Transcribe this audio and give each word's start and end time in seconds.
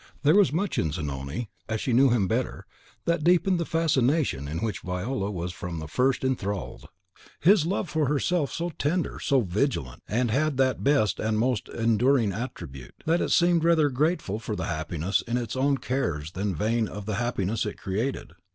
There 0.23 0.33
was 0.33 0.51
much 0.51 0.79
in 0.79 0.91
Zanoni, 0.91 1.51
as 1.69 1.79
she 1.79 1.93
knew 1.93 2.09
him 2.09 2.27
better, 2.27 2.65
that 3.05 3.23
deepened 3.23 3.59
the 3.59 3.65
fascination 3.67 4.47
in 4.47 4.57
which 4.57 4.79
Viola 4.81 5.29
was 5.29 5.53
from 5.53 5.77
the 5.77 5.87
first 5.87 6.23
enthralled. 6.23 6.89
His 7.39 7.67
love 7.67 7.87
for 7.87 8.07
herself 8.07 8.49
was 8.49 8.55
so 8.57 8.69
tender, 8.71 9.19
so 9.19 9.41
vigilant, 9.41 10.01
and 10.07 10.31
had 10.31 10.57
that 10.57 10.83
best 10.83 11.19
and 11.19 11.37
most 11.37 11.69
enduring 11.69 12.31
attribute, 12.33 12.95
that 13.05 13.21
it 13.21 13.29
seemed 13.29 13.63
rather 13.63 13.89
grateful 13.91 14.39
for 14.39 14.55
the 14.55 14.65
happiness 14.65 15.21
in 15.27 15.37
its 15.37 15.55
own 15.55 15.77
cares 15.77 16.31
than 16.31 16.55
vain 16.55 16.87
of 16.87 17.05
the 17.05 17.17
happiness 17.21 17.63
it 17.67 17.77
created. 17.77 18.31